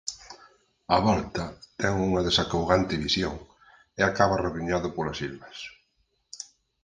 [0.95, 1.43] Á volta
[1.81, 3.35] ten unha desacougante visión
[3.99, 5.57] e acaba rabuñado polas silvas.